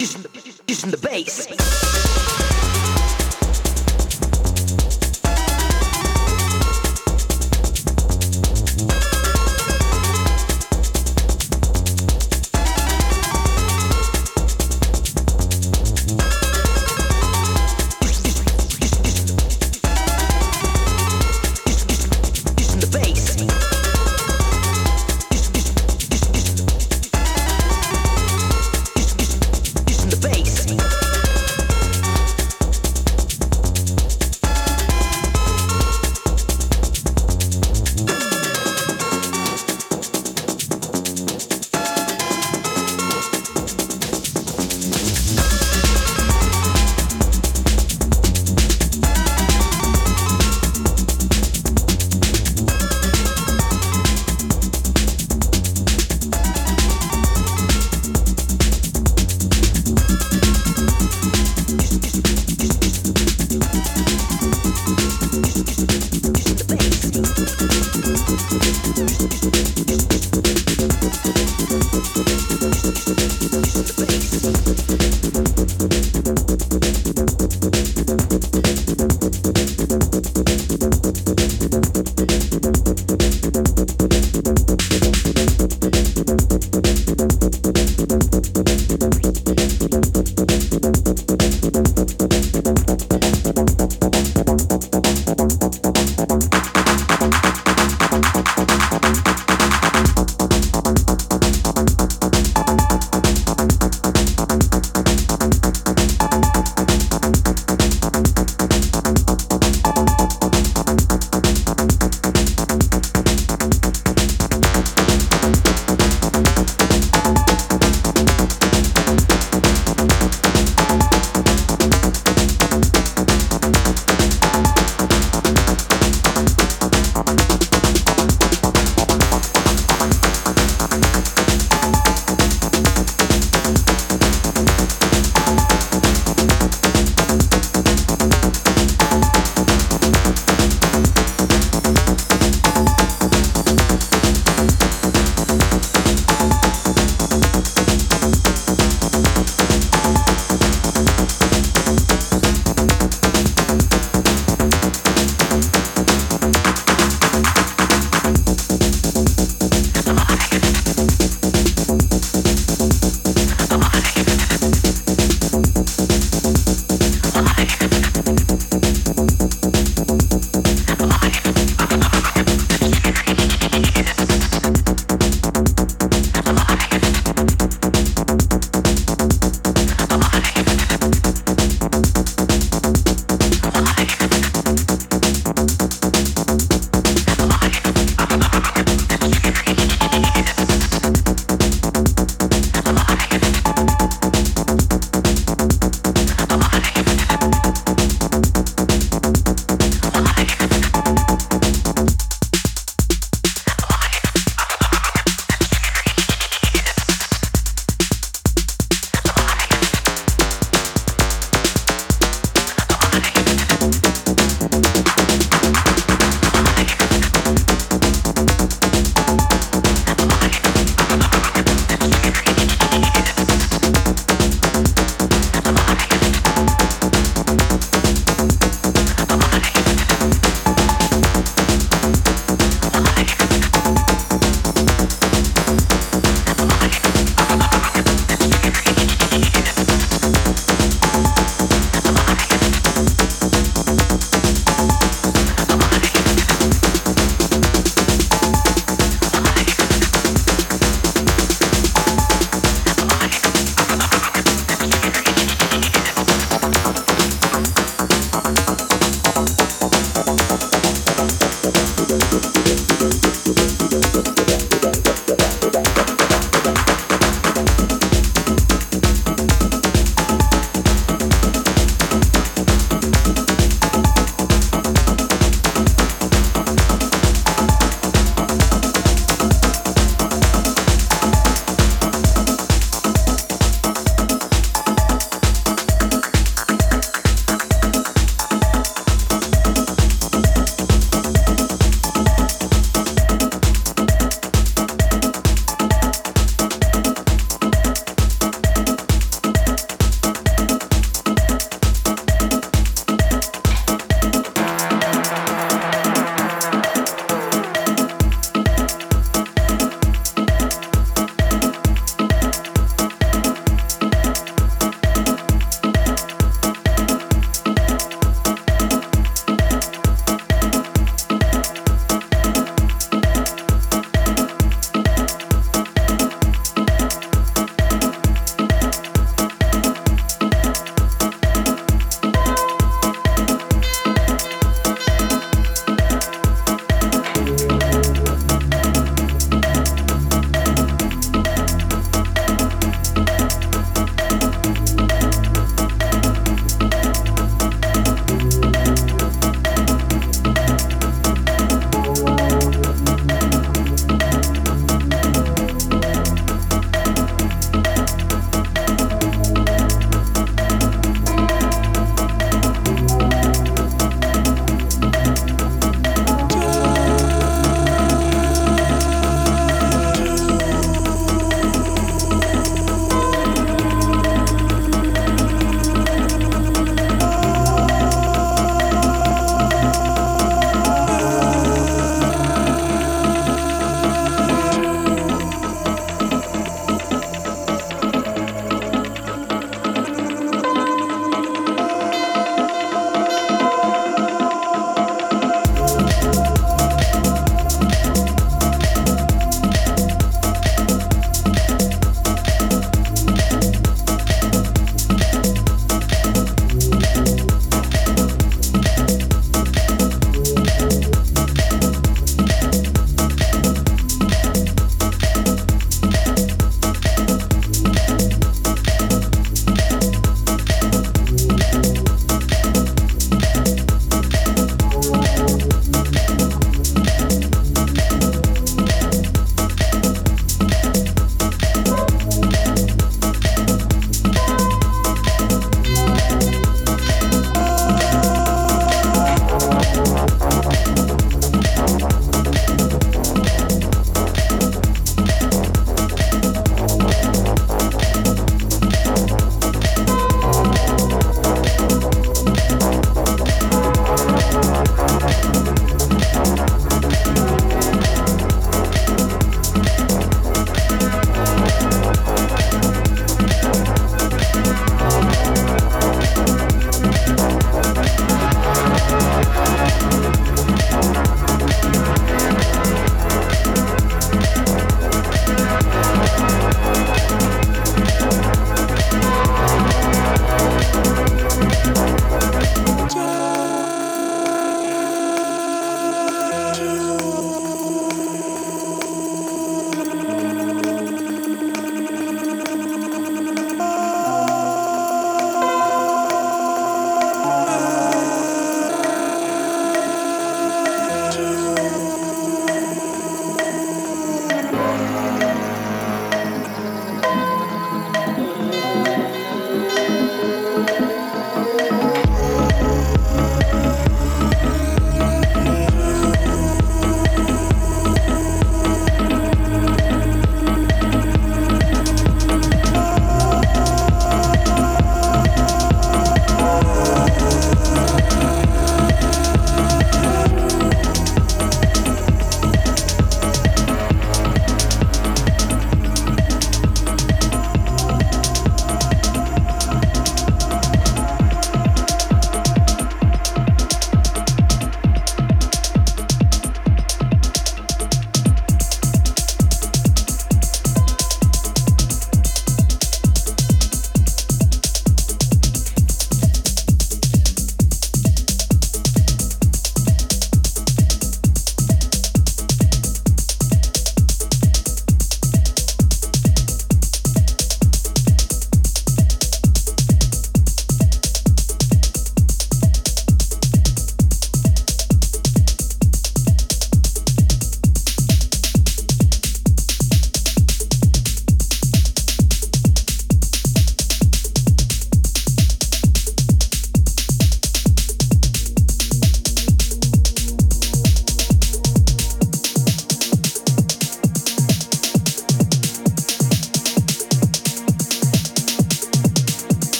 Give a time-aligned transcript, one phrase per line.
[0.00, 1.47] using the bass.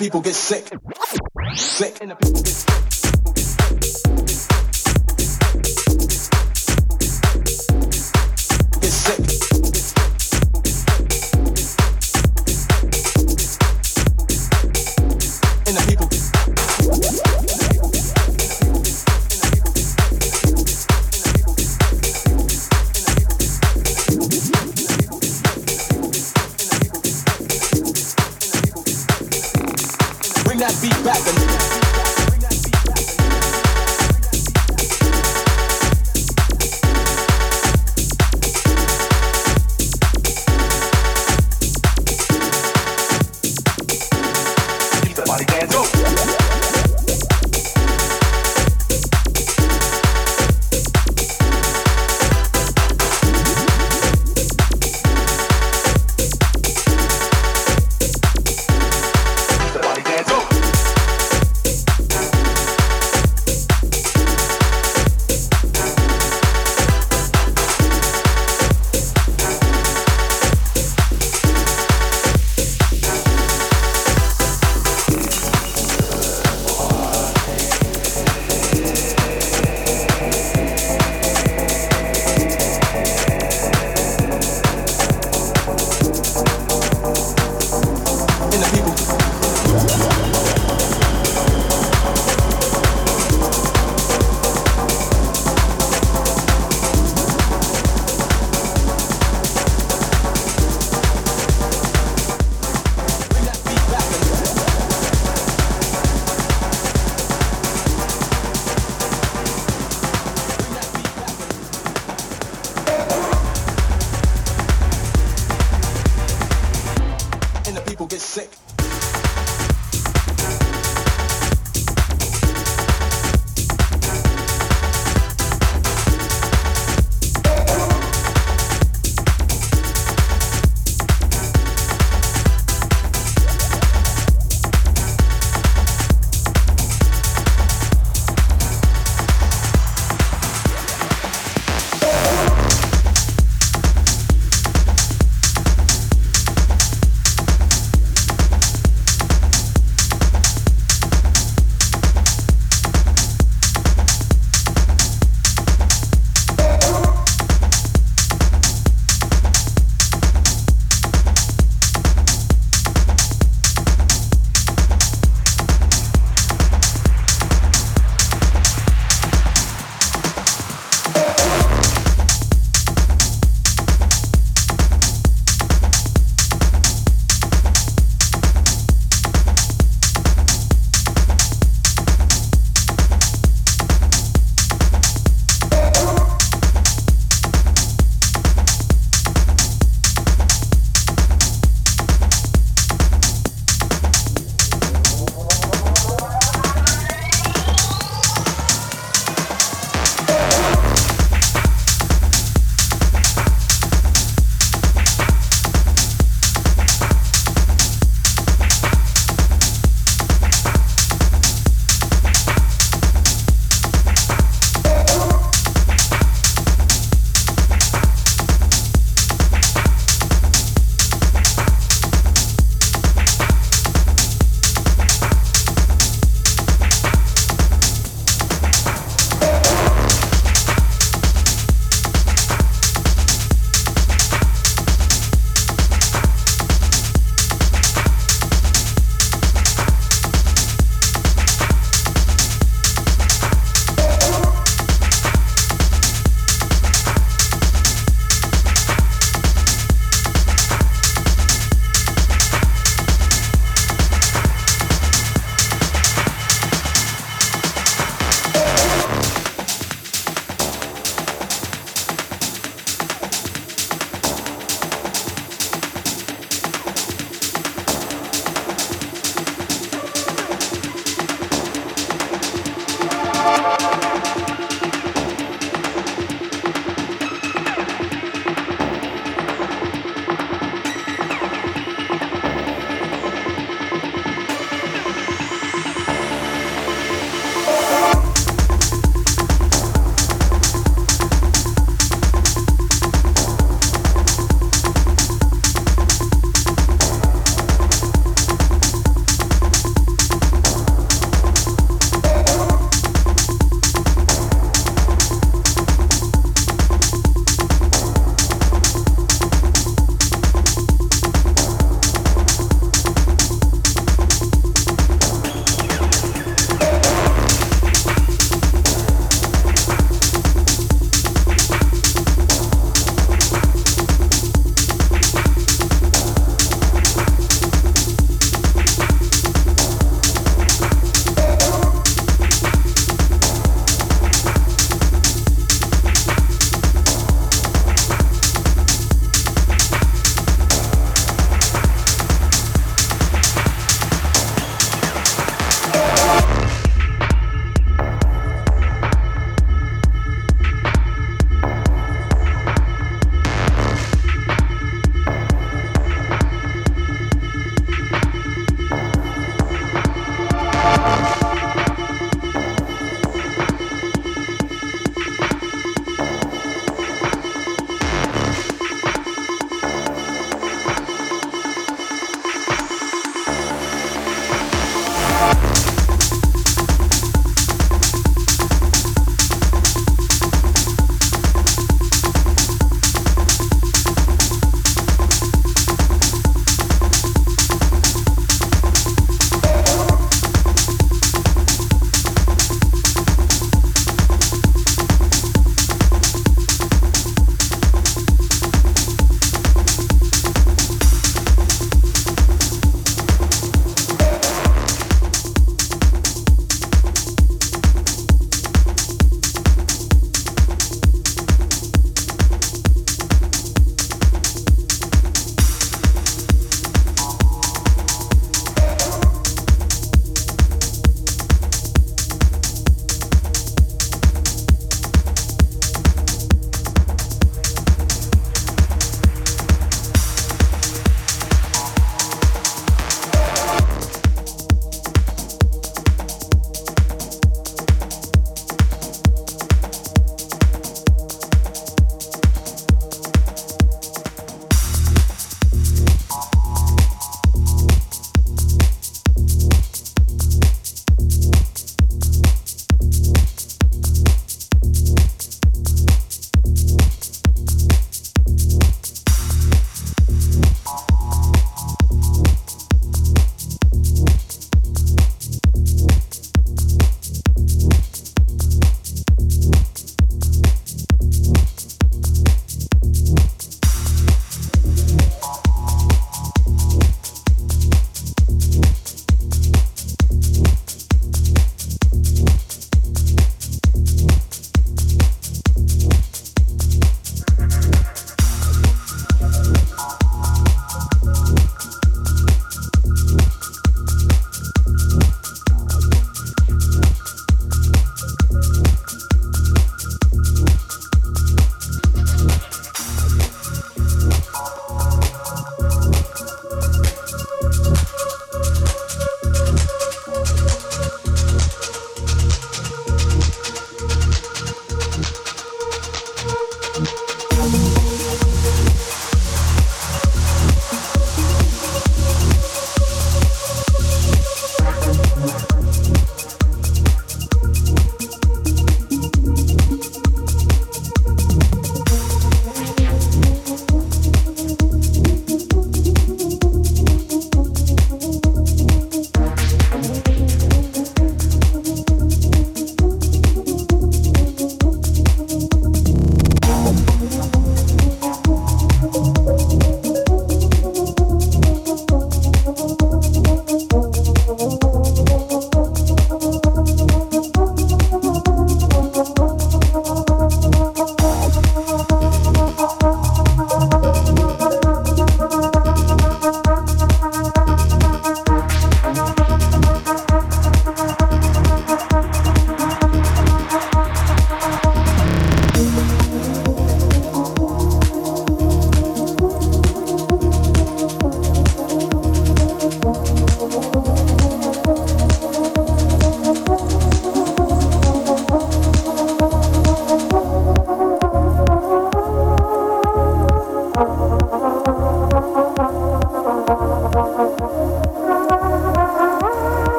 [0.00, 0.66] People get sick.
[1.54, 1.98] Sick.
[2.00, 2.69] And the people get sick.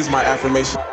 [0.00, 0.89] is my affirmation.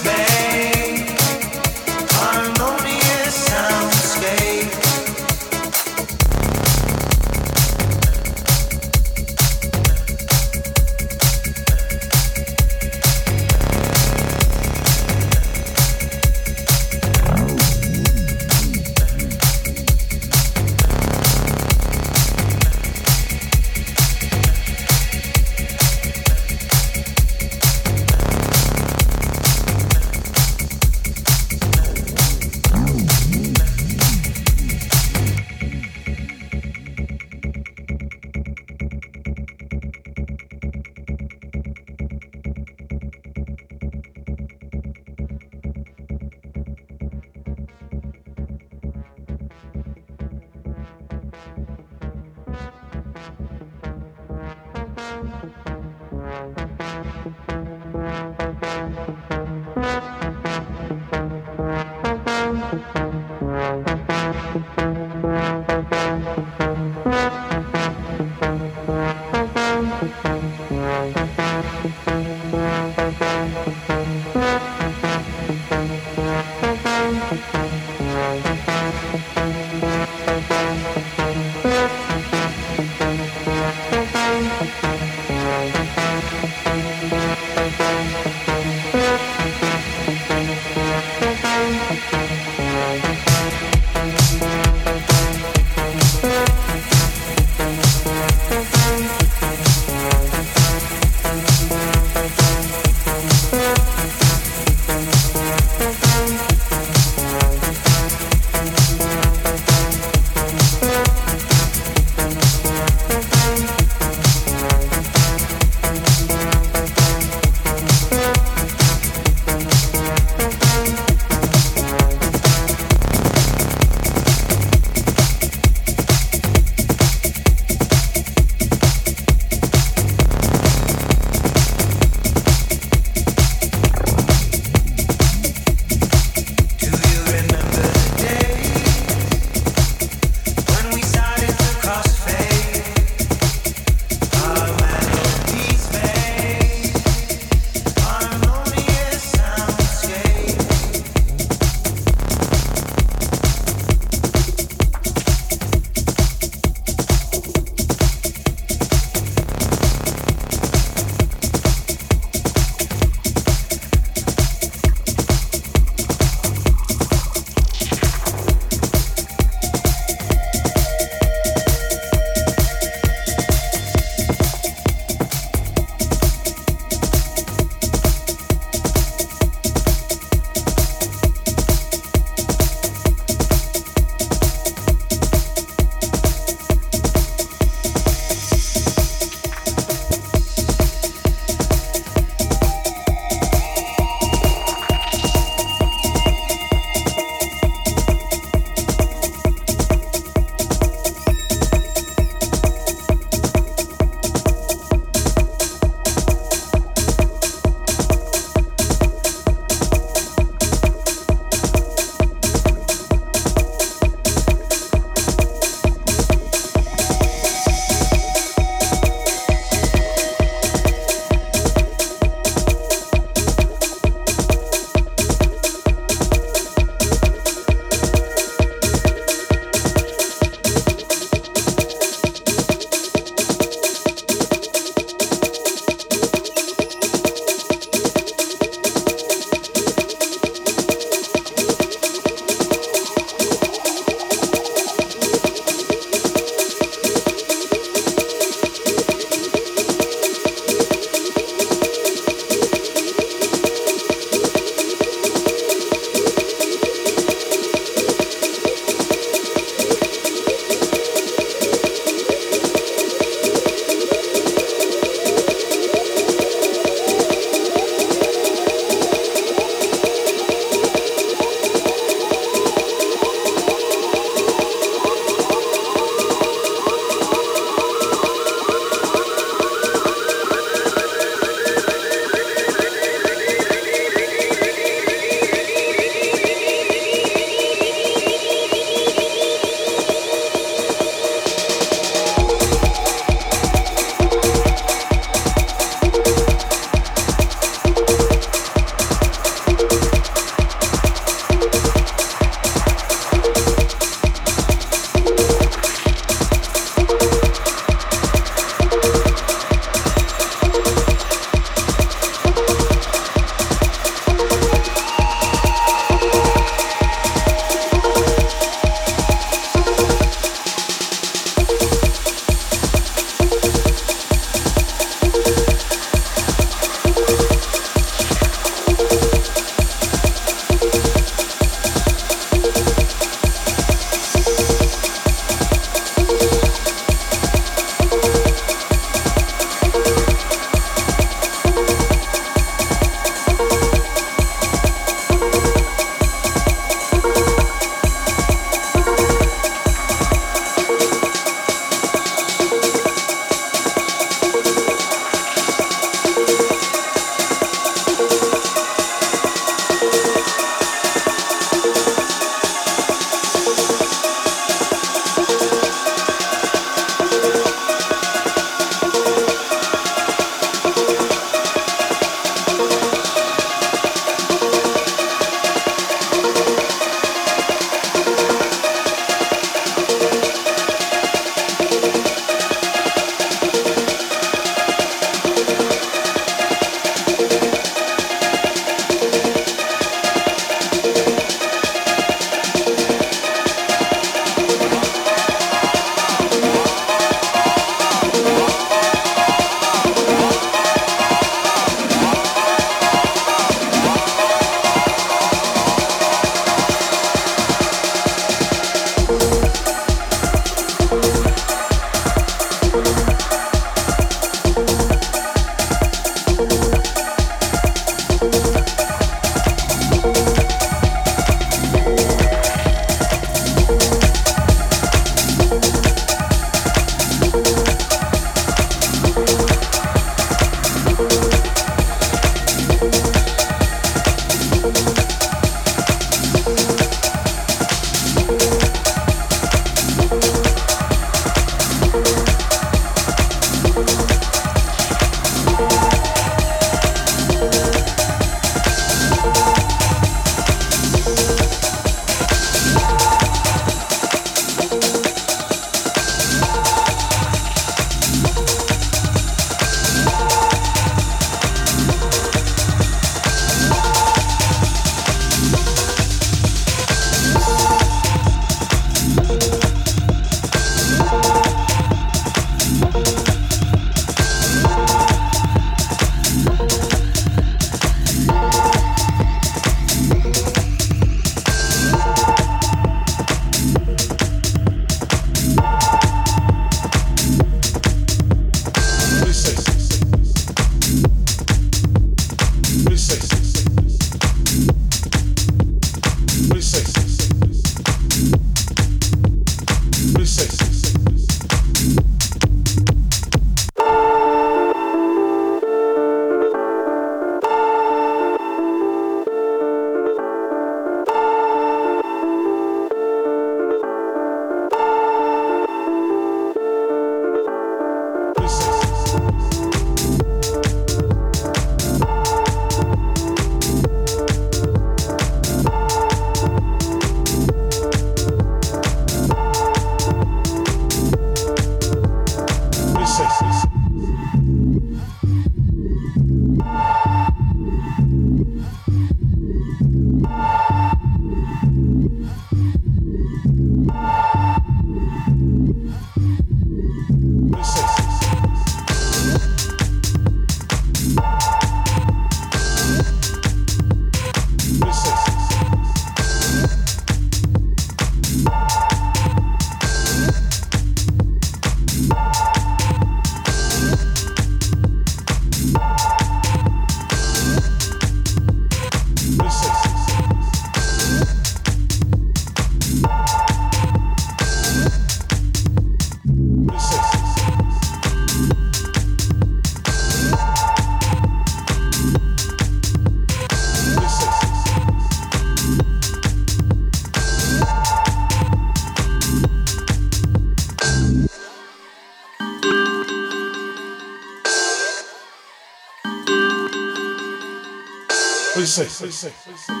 [598.97, 600.00] Rejoice.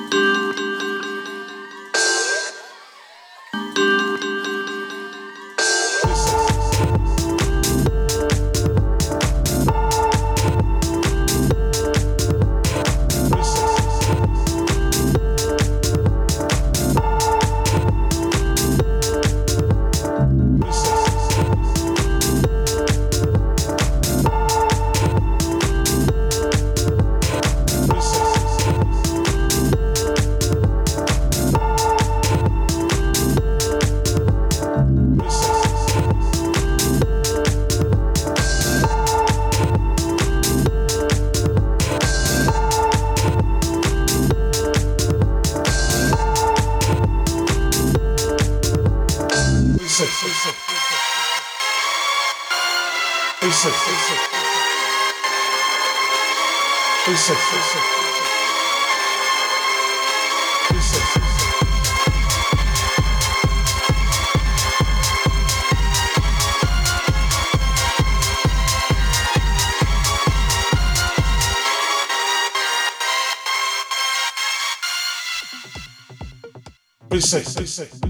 [77.31, 78.00] say, say, say.